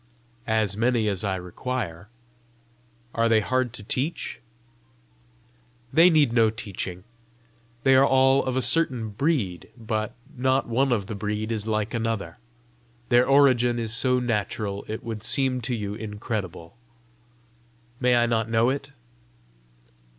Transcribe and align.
"As 0.47 0.75
many 0.75 1.07
as 1.07 1.23
I 1.23 1.35
require." 1.35 2.09
"Are 3.13 3.29
they 3.29 3.39
hard 3.39 3.71
to 3.73 3.83
teach?" 3.83 4.39
"They 5.93 6.09
need 6.09 6.33
no 6.33 6.49
teaching. 6.49 7.03
They 7.83 7.95
are 7.95 8.07
all 8.07 8.43
of 8.43 8.57
a 8.57 8.63
certain 8.63 9.09
breed, 9.09 9.69
but 9.77 10.15
not 10.35 10.67
one 10.67 10.91
of 10.91 11.05
the 11.05 11.13
breed 11.13 11.51
is 11.51 11.67
like 11.67 11.93
another. 11.93 12.39
Their 13.09 13.27
origin 13.27 13.77
is 13.77 13.93
so 13.95 14.19
natural 14.19 14.85
it 14.87 15.03
would 15.03 15.21
seem 15.21 15.61
to 15.61 15.75
you 15.75 15.93
incredible." 15.93 16.75
"May 17.99 18.15
I 18.15 18.25
not 18.25 18.49
know 18.49 18.71
it?" 18.71 18.89